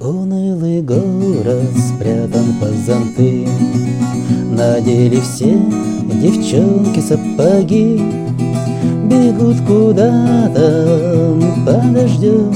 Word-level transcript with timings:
Унылый 0.00 0.82
город 0.82 1.70
спрятан 1.76 2.54
под 2.60 2.74
зонты. 2.86 3.48
Надели 4.50 5.20
все 5.20 5.58
девчонки 6.22 7.00
сапоги. 7.00 8.02
Бегут 9.04 9.56
куда-то 9.66 11.38
подождем 11.64 12.52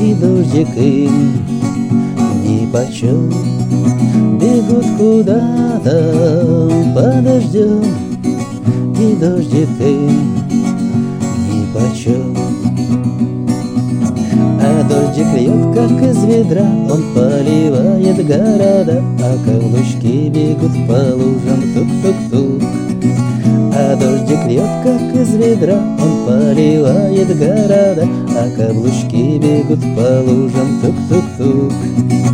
И 0.00 0.14
дождик 0.14 0.68
им 0.76 1.32
нипочем 2.42 3.30
Бегут 4.38 4.86
куда-то 4.98 6.70
подождем 6.94 7.84
И 8.98 9.14
дождик 9.16 9.68
им 9.80 10.36
нипочем 11.52 12.25
из 16.10 16.24
ведра. 16.24 16.62
Он 16.62 17.02
поливает 17.14 18.26
города 18.26 19.02
А 19.20 19.36
каблучки 19.44 20.28
бегут 20.28 20.72
по 20.86 21.14
лужам. 21.14 21.62
Тук-тук-тук. 21.74 22.62
А 23.74 23.96
дождик 23.96 24.46
льет, 24.46 24.70
как 24.82 25.20
из 25.20 25.34
ведра. 25.34 25.78
Он 26.00 26.26
поливает 26.26 27.36
города 27.38 28.08
А 28.38 28.50
каблучки 28.56 29.38
бегут 29.38 29.80
по 29.96 30.22
лужам. 30.22 30.80
Тук-тук-тук 30.82 32.25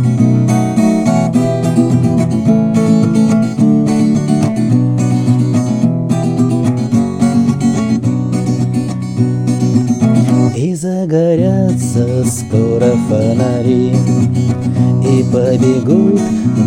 И 10.73 10.75
загорятся 10.75 12.25
скоро 12.25 12.93
фонари 13.07 13.93
И 15.03 15.23
побегут 15.31 16.19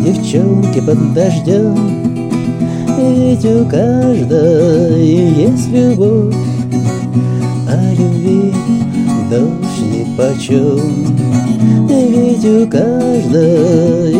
девчонки 0.04 0.80
под 0.80 1.12
дождем 1.12 1.74
Ведь 2.96 3.44
у 3.44 3.64
каждой 3.68 5.08
есть 5.08 5.68
любовь 5.70 6.36
А 7.68 7.94
любви 7.98 8.54
дождь 9.28 9.82
ни 9.90 10.16
почем 10.16 11.08
Ведь 11.88 12.44
у 12.44 12.70
каждой 12.70 14.15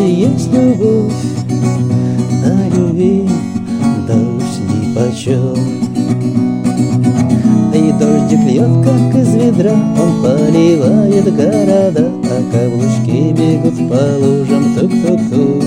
дождик 7.98 8.41
льет, 8.47 8.70
как 8.84 9.20
из 9.20 9.34
ведра. 9.34 9.72
Он 9.72 10.22
поливает 10.22 11.25
города 11.34 12.11
А 12.25 12.36
каблучки 12.52 13.33
бегут 13.33 13.77
по 13.89 14.02
лужам. 14.19 14.75
Тук-тук-тук. 14.75 15.64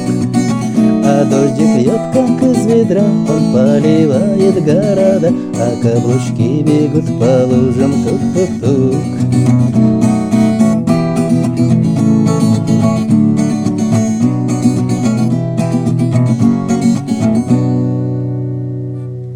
А 1.06 1.26
дождик 1.26 1.76
льет, 1.78 2.02
как 2.14 2.44
из 2.44 2.66
ведра. 2.66 3.04
Он 3.04 3.54
поливает 3.54 4.64
города 4.64 5.34
А 5.56 5.72
каблучки 5.82 6.64
бегут 6.64 7.06
по 7.20 7.46
лужам. 7.46 7.94
Тук-тук-тук 8.04 9.59